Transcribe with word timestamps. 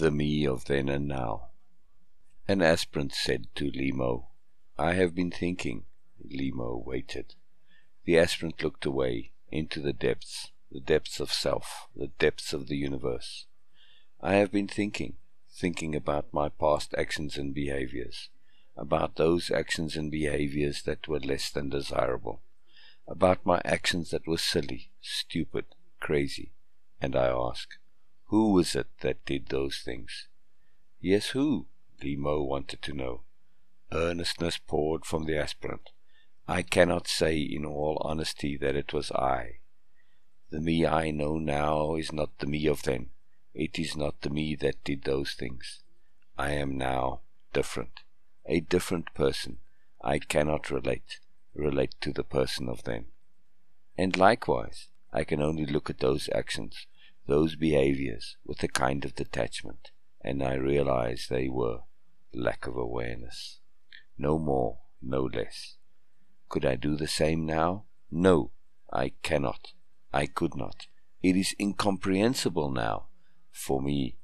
the 0.00 0.10
me 0.10 0.46
of 0.46 0.64
then 0.64 0.88
and 0.88 1.06
now. 1.06 1.50
An 2.48 2.62
aspirant 2.62 3.12
said 3.12 3.48
to 3.54 3.70
LiMo, 3.70 4.28
I 4.78 4.94
have 4.94 5.14
been 5.14 5.30
thinking. 5.30 5.84
LiMo 6.26 6.82
waited. 6.82 7.34
The 8.06 8.18
aspirant 8.18 8.62
looked 8.62 8.86
away 8.86 9.32
into 9.52 9.78
the 9.78 9.92
depths, 9.92 10.52
the 10.72 10.80
depths 10.80 11.20
of 11.20 11.30
self, 11.30 11.86
the 11.94 12.06
depths 12.06 12.54
of 12.54 12.68
the 12.68 12.78
universe. 12.78 13.44
I 14.22 14.36
have 14.36 14.50
been 14.50 14.68
thinking, 14.68 15.18
thinking 15.52 15.94
about 15.94 16.32
my 16.32 16.48
past 16.48 16.94
actions 16.96 17.36
and 17.36 17.54
behaviors, 17.54 18.30
about 18.78 19.16
those 19.16 19.50
actions 19.50 19.96
and 19.96 20.10
behaviors 20.10 20.82
that 20.84 21.08
were 21.08 21.20
less 21.20 21.50
than 21.50 21.68
desirable, 21.68 22.40
about 23.06 23.44
my 23.44 23.60
actions 23.66 24.10
that 24.12 24.26
were 24.26 24.38
silly, 24.38 24.92
stupid, 25.02 25.66
crazy, 26.00 26.52
and 27.02 27.14
I 27.14 27.26
ask, 27.26 27.68
who 28.30 28.52
was 28.52 28.76
it 28.76 28.86
that 29.00 29.24
did 29.24 29.48
those 29.48 29.78
things? 29.84 30.28
Yes, 31.00 31.30
who? 31.30 31.66
LiMo 32.00 32.46
wanted 32.46 32.80
to 32.82 32.92
know. 32.92 33.22
Earnestness 33.90 34.56
poured 34.56 35.04
from 35.04 35.24
the 35.24 35.36
aspirant. 35.36 35.90
I 36.46 36.62
cannot 36.62 37.08
say 37.08 37.40
in 37.40 37.66
all 37.66 38.00
honesty 38.04 38.56
that 38.58 38.76
it 38.76 38.92
was 38.92 39.10
I. 39.10 39.58
The 40.50 40.60
me 40.60 40.86
I 40.86 41.10
know 41.10 41.38
now 41.38 41.96
is 41.96 42.12
not 42.12 42.38
the 42.38 42.46
me 42.46 42.68
of 42.68 42.84
then. 42.84 43.10
It 43.52 43.80
is 43.80 43.96
not 43.96 44.20
the 44.20 44.30
me 44.30 44.54
that 44.56 44.84
did 44.84 45.02
those 45.02 45.34
things. 45.34 45.82
I 46.38 46.52
am 46.52 46.78
now 46.78 47.22
different, 47.52 48.00
a 48.46 48.60
different 48.60 49.12
person. 49.12 49.58
I 50.00 50.20
cannot 50.20 50.70
relate, 50.70 51.18
relate 51.52 51.96
to 52.02 52.12
the 52.12 52.24
person 52.24 52.68
of 52.68 52.84
then. 52.84 53.06
And 53.98 54.16
likewise, 54.16 54.86
I 55.12 55.24
can 55.24 55.42
only 55.42 55.66
look 55.66 55.90
at 55.90 55.98
those 55.98 56.28
actions, 56.32 56.86
those 57.30 57.54
behaviors, 57.54 58.36
with 58.44 58.60
a 58.64 58.66
kind 58.66 59.04
of 59.04 59.14
detachment, 59.14 59.92
and 60.20 60.42
I 60.42 60.54
realized 60.54 61.30
they 61.30 61.48
were 61.48 61.82
lack 62.34 62.66
of 62.66 62.74
awareness. 62.74 63.60
No 64.18 64.36
more, 64.36 64.80
no 65.00 65.22
less. 65.32 65.76
Could 66.48 66.66
I 66.66 66.74
do 66.74 66.96
the 66.96 67.06
same 67.06 67.46
now? 67.46 67.84
No, 68.10 68.50
I 68.92 69.12
cannot. 69.22 69.74
I 70.12 70.26
could 70.26 70.56
not. 70.56 70.88
It 71.22 71.36
is 71.36 71.54
incomprehensible 71.60 72.68
now. 72.68 73.06
For 73.52 73.80
me, 73.80 74.16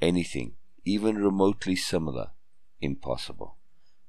anything, 0.00 0.54
even 0.86 1.16
remotely 1.18 1.76
similar, 1.76 2.30
impossible. 2.80 3.58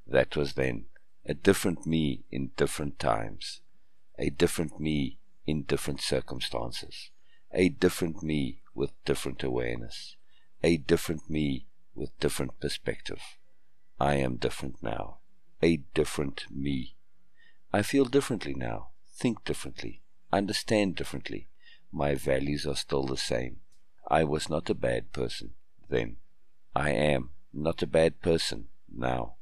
That 0.08 0.38
was 0.38 0.54
then 0.54 0.86
a 1.26 1.34
different 1.34 1.86
me 1.86 2.24
in 2.32 2.52
different 2.56 3.00
times, 3.00 3.60
a 4.18 4.30
different 4.30 4.80
me 4.80 5.20
in 5.46 5.64
different 5.64 6.00
circumstances, 6.00 7.12
a 7.56 7.70
different 7.70 8.22
me 8.22 8.62
with 8.74 8.92
different 9.06 9.42
awareness, 9.42 10.18
a 10.62 10.76
different 10.76 11.30
me 11.30 11.66
with 11.96 12.20
different 12.20 12.60
perspective. 12.60 13.22
I 13.98 14.16
am 14.16 14.36
different 14.36 14.84
now, 14.84 15.20
a 15.64 15.78
different 15.94 16.46
me. 16.52 16.98
I 17.72 17.82
feel 17.82 18.04
differently 18.04 18.54
now, 18.54 18.90
think 19.10 19.46
differently, 19.46 20.02
understand 20.34 20.98
differently. 20.98 21.48
My 21.94 22.14
values 22.16 22.68
are 22.68 22.76
still 22.76 23.06
the 23.06 23.16
same. 23.16 23.62
I 24.06 24.26
was 24.26 24.50
not 24.50 24.70
a 24.70 24.76
bad 24.76 25.14
person 25.14 25.52
then. 25.90 26.18
I 26.76 26.90
am 26.90 27.30
not 27.54 27.82
a 27.82 27.88
bad 27.88 28.22
person 28.22 28.68
now. 28.94 29.36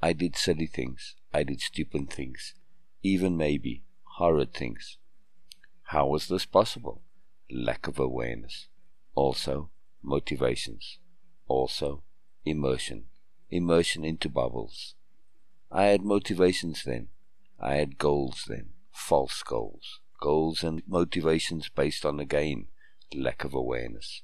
I 0.00 0.12
did 0.12 0.36
silly 0.36 0.66
things. 0.68 1.16
I 1.34 1.42
did 1.42 1.60
stupid 1.60 2.10
things. 2.10 2.54
Even 3.02 3.36
maybe 3.36 3.82
horrid 4.18 4.54
things. 4.54 4.98
How 5.82 6.06
was 6.06 6.28
this 6.28 6.46
possible? 6.46 7.02
Lack 7.50 7.86
of 7.86 7.98
awareness. 8.00 8.68
Also, 9.14 9.70
motivations. 10.02 10.98
Also, 11.46 12.02
immersion. 12.44 13.04
Immersion 13.50 14.04
into 14.04 14.28
bubbles. 14.28 14.94
I 15.70 15.84
had 15.84 16.02
motivations 16.02 16.82
then. 16.84 17.08
I 17.60 17.74
had 17.74 17.98
goals 17.98 18.44
then. 18.48 18.70
False 18.90 19.42
goals. 19.42 20.00
Goals 20.20 20.64
and 20.64 20.82
motivations 20.88 21.68
based 21.68 22.04
on 22.04 22.18
again 22.18 22.66
lack 23.14 23.44
of 23.44 23.54
awareness. 23.54 24.22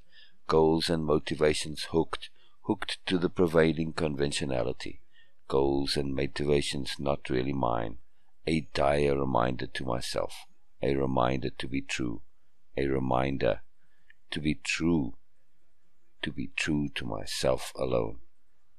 Goals 0.48 0.90
and 0.90 1.04
motivations 1.04 1.84
hooked, 1.90 2.30
hooked 2.62 2.98
to 3.06 3.18
the 3.18 3.30
prevailing 3.30 3.92
conventionality. 3.92 5.00
Goals 5.48 5.96
and 5.96 6.14
motivations 6.14 6.96
not 6.98 7.30
really 7.30 7.52
mine. 7.52 7.98
A 8.46 8.66
dire 8.74 9.16
reminder 9.16 9.66
to 9.66 9.84
myself. 9.84 10.46
A 10.82 10.96
reminder 10.96 11.50
to 11.50 11.68
be 11.68 11.80
true. 11.80 12.22
A 12.76 12.86
reminder 12.86 13.60
to 14.30 14.40
be 14.40 14.54
true. 14.54 15.14
To 16.22 16.32
be 16.32 16.50
true 16.56 16.88
to 16.94 17.04
myself 17.04 17.72
alone. 17.76 18.18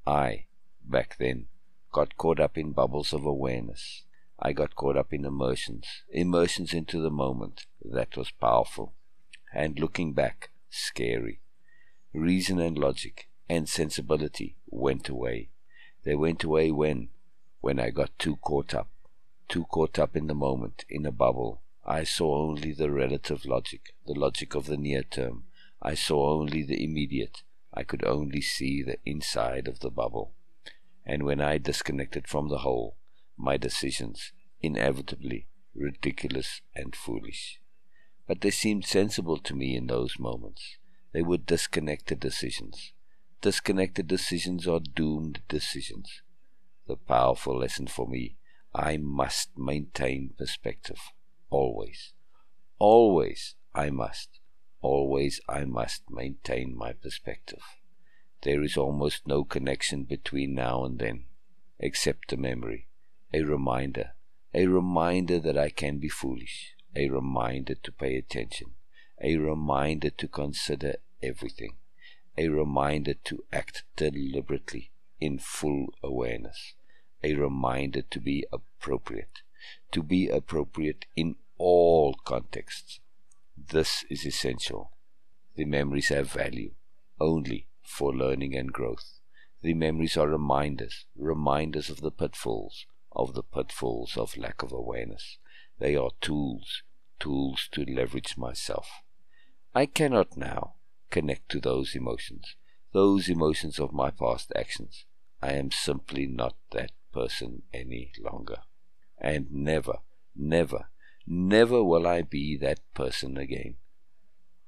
I, 0.06 0.46
back 0.84 1.18
then, 1.20 1.48
got 1.92 2.18
caught 2.18 2.40
up 2.40 2.58
in 2.58 2.72
bubbles 2.72 3.14
of 3.14 3.26
awareness. 3.26 4.04
I 4.40 4.52
got 4.52 4.76
caught 4.76 4.98
up 4.98 5.14
in 5.14 5.26
immersions, 5.26 5.86
immersions 6.10 6.74
into 6.74 7.00
the 7.00 7.12
moment. 7.12 7.68
That 7.84 8.18
was 8.18 8.32
powerful. 8.32 8.94
And 9.54 9.80
looking 9.80 10.14
back, 10.14 10.50
scary. 10.70 11.42
Reason 12.14 12.60
and 12.60 12.78
logic 12.78 13.30
and 13.48 13.70
sensibility 13.70 14.58
went 14.68 15.08
away. 15.08 15.50
They 16.04 16.16
went 16.16 16.44
away 16.44 16.72
when, 16.72 17.10
when 17.62 17.80
I 17.80 17.92
got 17.92 18.18
too 18.18 18.38
caught 18.38 18.74
up, 18.74 18.90
too 19.48 19.66
caught 19.66 20.00
up 20.00 20.16
in 20.16 20.28
the 20.28 20.34
moment, 20.34 20.84
in 20.90 21.06
a 21.06 21.12
bubble. 21.12 21.62
I 21.86 22.06
saw 22.06 22.48
only 22.48 22.72
the 22.72 22.92
relative 22.92 23.46
logic, 23.46 23.94
the 24.06 24.14
logic 24.14 24.56
of 24.56 24.68
the 24.68 24.78
near 24.78 25.04
term. 25.04 25.46
I 25.82 25.96
saw 25.96 26.40
only 26.40 26.64
the 26.64 26.82
immediate. 26.82 27.44
I 27.74 27.84
could 27.84 28.06
only 28.06 28.40
see 28.40 28.82
the 28.82 29.00
inside 29.06 29.68
of 29.68 29.80
the 29.80 29.90
bubble. 29.90 30.34
And 31.06 31.24
when 31.24 31.42
I 31.42 31.58
disconnected 31.58 32.28
from 32.28 32.48
the 32.48 32.60
whole, 32.60 32.96
my 33.36 33.58
decisions, 33.58 34.32
inevitably 34.62 35.48
ridiculous 35.76 36.62
and 36.74 36.96
foolish. 36.96 37.60
But 38.28 38.42
they 38.42 38.52
seemed 38.52 38.86
sensible 38.86 39.38
to 39.40 39.56
me 39.56 39.76
in 39.76 39.88
those 39.88 40.18
moments. 40.18 40.78
They 41.12 41.22
were 41.22 41.38
disconnected 41.38 42.20
decisions. 42.20 42.94
Disconnected 43.42 44.08
decisions 44.08 44.68
are 44.68 44.80
doomed 44.80 45.42
decisions. 45.50 46.22
The 46.88 46.96
powerful 46.96 47.60
lesson 47.60 47.88
for 47.88 48.08
me 48.08 48.38
I 48.74 48.98
must 48.98 49.58
maintain 49.58 50.34
perspective. 50.38 51.00
Always. 51.54 52.14
Always 52.80 53.54
I 53.76 53.92
must. 53.92 54.40
Always 54.82 55.40
I 55.48 55.66
must 55.66 56.02
maintain 56.10 56.76
my 56.76 56.94
perspective. 56.94 57.62
There 58.42 58.64
is 58.64 58.76
almost 58.76 59.28
no 59.28 59.44
connection 59.44 60.06
between 60.06 60.56
now 60.56 60.84
and 60.84 60.98
then, 60.98 61.26
except 61.78 62.34
a 62.34 62.38
memory 62.38 62.88
a 63.32 63.44
reminder, 63.44 64.14
a 64.52 64.66
reminder 64.66 65.40
that 65.40 65.56
I 65.56 65.70
can 65.70 66.00
be 66.00 66.10
foolish, 66.10 66.74
a 66.96 67.10
reminder 67.10 67.76
to 67.76 67.92
pay 67.92 68.16
attention, 68.18 68.72
a 69.22 69.38
reminder 69.38 70.10
to 70.10 70.28
consider 70.28 70.96
everything, 71.22 71.78
a 72.36 72.50
reminder 72.50 73.14
to 73.26 73.44
act 73.54 73.84
deliberately 73.96 74.90
in 75.20 75.38
full 75.38 75.94
awareness, 76.02 76.74
a 77.24 77.36
reminder 77.36 78.02
to 78.02 78.20
be 78.20 78.44
appropriate, 78.52 79.42
to 79.92 80.02
be 80.02 80.30
appropriate 80.30 81.06
in 81.16 81.36
all 81.66 82.14
contexts. 82.26 83.00
This 83.56 84.04
is 84.10 84.26
essential. 84.26 84.92
The 85.56 85.64
memories 85.64 86.10
have 86.10 86.30
value 86.30 86.72
only 87.22 87.68
for 87.82 88.14
learning 88.14 88.54
and 88.54 88.74
growth. 88.74 89.20
The 89.62 89.74
memories 89.74 90.18
are 90.18 90.28
reminders, 90.28 91.06
reminders 91.16 91.90
of 91.90 92.02
the 92.02 92.12
pitfalls, 92.12 92.86
of 93.14 93.34
the 93.34 93.44
pitfalls 93.44 94.18
of 94.18 94.36
lack 94.36 94.62
of 94.62 94.74
awareness. 94.74 95.38
They 95.80 95.96
are 95.96 96.10
tools, 96.20 96.84
tools 97.18 97.70
to 97.72 97.86
leverage 97.86 98.38
myself. 98.38 98.90
I 99.74 99.86
cannot 99.86 100.36
now 100.36 100.74
connect 101.12 101.48
to 101.52 101.62
those 101.62 101.96
emotions, 101.96 102.58
those 102.92 103.30
emotions 103.30 103.80
of 103.80 103.94
my 103.94 104.12
past 104.12 104.52
actions. 104.54 105.06
I 105.42 105.54
am 105.54 105.72
simply 105.72 106.28
not 106.28 106.58
that 106.74 106.92
person 107.14 107.62
any 107.74 108.12
longer. 108.20 108.58
And 109.18 109.50
never, 109.50 110.00
never, 110.36 110.88
never 111.26 111.84
will 111.84 112.08
I 112.08 112.22
be 112.22 112.58
that 112.58 112.80
person 112.94 113.38
again. 113.38 113.76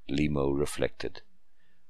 LiMo 0.10 0.58
reflected. 0.58 1.22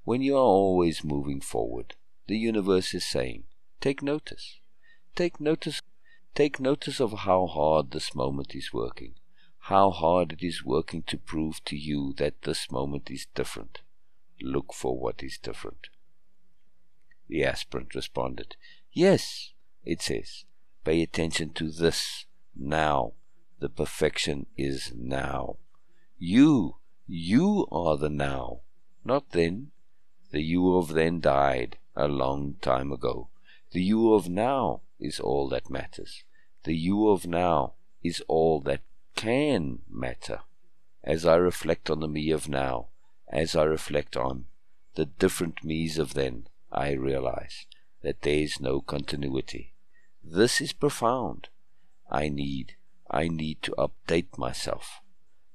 When 0.03 0.21
you 0.21 0.35
are 0.35 0.39
always 0.39 1.03
moving 1.03 1.41
forward, 1.41 1.95
the 2.27 2.37
universe 2.37 2.93
is 2.93 3.05
saying, 3.05 3.43
Take 3.81 4.01
notice. 4.01 4.59
Take 5.15 5.39
notice 5.39 5.81
Take 6.35 6.59
notice 6.59 6.99
of 6.99 7.19
how 7.19 7.47
hard 7.47 7.91
this 7.91 8.13
moment 8.13 8.55
is 8.55 8.73
working, 8.73 9.13
how 9.71 9.89
hard 9.89 10.33
it 10.33 10.45
is 10.45 10.65
working 10.65 11.01
to 11.03 11.17
prove 11.17 11.63
to 11.63 11.77
you 11.77 12.13
that 12.17 12.41
this 12.41 12.69
moment 12.69 13.09
is 13.09 13.27
different. 13.33 13.79
Look 14.41 14.73
for 14.73 14.99
what 14.99 15.23
is 15.23 15.37
different. 15.37 15.87
The 17.29 17.45
aspirant 17.45 17.95
responded, 17.95 18.57
Yes, 18.91 19.53
it 19.85 20.01
says, 20.01 20.43
pay 20.83 21.01
attention 21.01 21.51
to 21.53 21.71
this 21.71 22.25
now. 22.53 23.13
The 23.65 23.69
perfection 23.69 24.45
is 24.55 24.93
now. 24.95 25.57
You, 26.19 26.75
you 27.07 27.65
are 27.71 27.97
the 27.97 28.11
now, 28.11 28.59
not 29.03 29.31
then. 29.31 29.71
The 30.29 30.43
you 30.43 30.75
of 30.75 30.89
then 30.89 31.19
died 31.19 31.79
a 31.95 32.07
long 32.07 32.57
time 32.61 32.91
ago. 32.91 33.29
The 33.71 33.81
you 33.81 34.13
of 34.13 34.29
now 34.29 34.81
is 34.99 35.19
all 35.19 35.49
that 35.49 35.71
matters. 35.71 36.23
The 36.63 36.75
you 36.75 37.09
of 37.09 37.25
now 37.25 37.73
is 38.03 38.21
all 38.27 38.59
that 38.61 38.81
can 39.15 39.79
matter. 39.89 40.41
As 41.03 41.25
I 41.25 41.33
reflect 41.33 41.89
on 41.89 42.01
the 42.01 42.07
me 42.07 42.29
of 42.29 42.47
now, 42.47 42.89
as 43.27 43.55
I 43.55 43.63
reflect 43.63 44.15
on 44.15 44.45
the 44.93 45.07
different 45.07 45.63
me's 45.63 45.97
of 45.97 46.13
then, 46.13 46.49
I 46.71 46.91
realize 46.91 47.65
that 48.03 48.21
there 48.21 48.43
is 48.43 48.59
no 48.59 48.81
continuity. 48.81 49.73
This 50.23 50.61
is 50.61 50.71
profound. 50.71 51.49
I 52.11 52.29
need, 52.29 52.75
I 53.09 53.27
need 53.27 53.61
to 53.63 53.75
update 53.77 54.37
myself, 54.37 55.01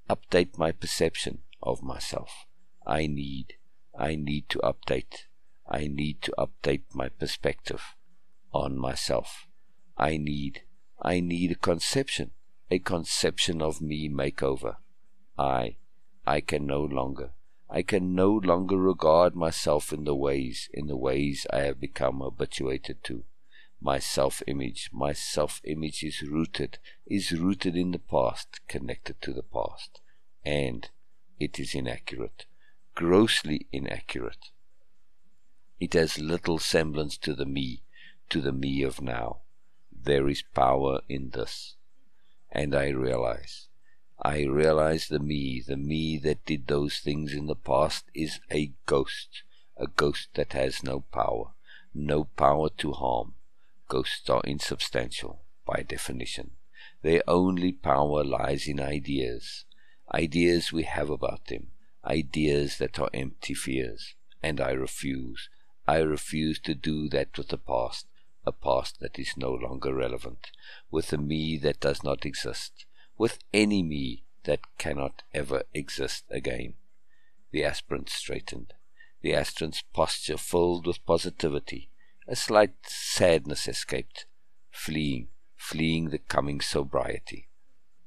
update 0.09 0.57
my 0.57 0.73
perception 0.73 1.43
of 1.63 1.83
myself. 1.83 2.47
I 2.87 3.07
need, 3.07 3.55
I 3.99 4.17
need 4.17 4.49
to 4.51 4.59
update. 4.61 5.27
I 5.69 5.87
need 5.87 6.23
to 6.23 6.35
update 6.39 6.85
my 6.95 7.09
perspective 7.09 7.95
on 8.53 8.79
myself. 8.79 9.47
I 9.97 10.17
need, 10.17 10.63
I 11.01 11.21
need 11.21 11.53
a 11.53 11.57
conception, 11.57 12.31
a 12.71 12.79
conception 12.79 13.61
of 13.61 13.81
me 13.81 14.09
makeover. 14.09 14.77
I, 15.39 15.77
I 16.27 16.41
can 16.41 16.67
no 16.67 16.83
longer, 16.83 17.33
I 17.69 17.83
can 17.83 18.15
no 18.15 18.31
longer 18.33 18.77
regard 18.77 19.35
myself 19.35 19.93
in 19.93 20.05
the 20.05 20.15
ways, 20.15 20.69
in 20.73 20.87
the 20.87 20.97
ways 20.97 21.47
I 21.53 21.61
have 21.61 21.81
become 21.81 22.21
habituated 22.21 23.05
to. 23.05 23.25
My 23.83 23.99
self-image, 23.99 24.91
my 24.93 25.15
self-image 25.15 26.03
is 26.03 26.21
rooted, 26.21 26.79
is 27.07 27.33
rooted 27.33 27.77
in 27.77 27.93
the 27.93 27.99
past, 27.99 28.61
connected 28.69 29.23
to 29.23 29.33
the 29.33 29.43
past, 29.43 30.01
and 30.45 30.91
it 31.39 31.59
is 31.59 31.75
inaccurate, 31.75 32.45
grossly 32.95 33.67
inaccurate. 33.73 34.51
It 35.81 35.95
has 35.95 36.19
little 36.19 36.59
semblance 36.59 37.17
to 37.19 37.35
the 37.35 37.47
me, 37.47 37.83
to 38.29 38.43
the 38.43 38.53
me 38.53 38.83
of 38.83 39.01
now. 39.01 39.39
There 39.91 40.29
is 40.29 40.43
power 40.55 41.01
in 41.09 41.31
this. 41.31 41.77
And 42.53 42.75
I 42.75 42.91
realize, 42.91 43.69
I 44.21 44.43
realize 44.43 45.09
the 45.09 45.19
me, 45.19 45.63
the 45.67 45.79
me 45.79 46.19
that 46.19 46.45
did 46.45 46.67
those 46.67 46.99
things 46.99 47.33
in 47.33 47.47
the 47.47 47.57
past 47.57 48.05
is 48.15 48.41
a 48.51 48.73
ghost, 48.85 49.43
a 49.77 49.87
ghost 49.87 50.29
that 50.35 50.53
has 50.53 50.83
no 50.83 51.01
power, 51.13 51.55
no 51.95 52.25
power 52.25 52.69
to 52.77 52.93
harm. 52.93 53.35
Ghosts 53.91 54.31
are 54.31 54.41
insubstantial, 54.45 55.43
by 55.67 55.83
definition. 55.83 56.53
Their 57.03 57.25
only 57.27 57.73
power 57.73 58.23
lies 58.23 58.69
in 58.69 58.79
ideas, 58.79 59.65
ideas 60.15 60.73
we 60.73 60.85
have 60.85 61.11
about 61.11 61.47
them, 61.47 61.73
ideas 62.05 62.79
that 62.79 63.01
are 63.01 63.11
empty 63.13 63.53
fears. 63.53 64.15
And 64.45 64.61
I 64.61 64.71
refuse, 64.71 65.49
I 65.89 65.99
refuse 65.99 66.61
to 66.61 66.75
do 66.77 67.09
that 67.09 67.37
with 67.37 67.49
the 67.49 67.59
past, 67.59 68.07
a 68.47 68.53
past 68.53 69.01
that 69.01 69.19
is 69.19 69.37
no 69.37 69.53
longer 69.53 69.93
relevant, 69.93 70.53
with 70.93 71.13
a 71.13 71.19
me 71.19 71.59
that 71.59 71.81
does 71.81 72.05
not 72.05 72.25
exist, 72.25 72.87
with 73.19 73.41
any 73.53 73.83
me 73.83 74.23
that 74.45 74.61
cannot 74.79 75.25
ever 75.35 75.65
exist 75.75 76.27
again. 76.31 76.75
The 77.51 77.65
aspirant 77.65 78.09
straightened, 78.09 78.73
the 79.21 79.35
aspirant's 79.35 79.83
posture 79.83 80.39
filled 80.39 80.87
with 80.87 81.05
positivity. 81.05 81.90
A 82.31 82.37
slight 82.37 82.87
sadness 82.87 83.67
escaped, 83.67 84.27
fleeing, 84.71 85.31
fleeing 85.57 86.11
the 86.11 86.19
coming 86.19 86.61
sobriety. 86.61 87.49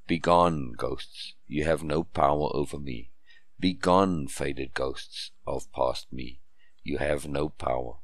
Begone, 0.08 0.72
ghosts, 0.78 1.34
you 1.46 1.66
have 1.66 1.84
no 1.84 2.06
power 2.06 2.48
over 2.54 2.80
me. 2.80 3.12
Begone, 3.60 4.30
faded 4.30 4.74
ghosts 4.74 5.31
of 5.46 5.70
past 5.74 6.08
me, 6.14 6.40
you 6.84 7.00
have 7.00 7.28
no 7.28 7.50
power. 7.50 7.96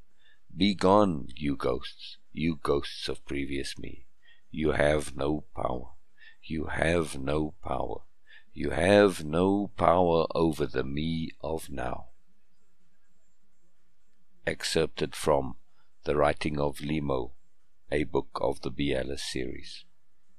Begone, 0.54 1.30
you 1.38 1.56
ghosts, 1.56 2.18
you 2.33 2.60
ghosts 2.62 3.07
of 3.07 3.25
previous 3.25 3.80
me. 3.80 4.06
You 4.51 4.72
have 4.72 5.15
no 5.15 5.45
power. 5.56 5.94
You 6.44 6.65
have 6.65 7.18
no 7.18 7.54
power. 7.63 8.01
You 8.51 8.72
have 8.72 9.24
no 9.24 9.72
power 9.77 10.27
over 10.36 10.65
the 10.65 10.83
me 10.83 11.31
of 11.39 11.69
now. 11.69 12.07
Excerpted 14.45 15.15
from 15.15 15.56
The 16.09 16.15
Writing 16.15 16.59
of 16.59 16.79
LiMo, 16.79 17.33
a 17.91 18.03
book 18.06 18.29
of 18.41 18.61
the 18.61 18.71
Biella's 18.71 19.21
series. 19.21 19.85